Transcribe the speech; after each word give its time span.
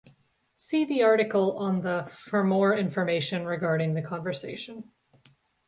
See 0.55 0.83
the 0.83 1.03
article 1.03 1.55
on 1.59 1.81
the 1.81 2.01
for 2.05 2.43
more 2.43 2.75
information 2.75 3.45
regarding 3.45 3.93
the 3.93 4.01
conversion. 4.01 4.89